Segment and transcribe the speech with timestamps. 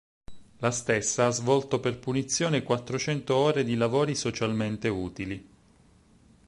[0.57, 5.47] La stessa ha svolto per punizione quattrocento ore di lavori socialmente utili.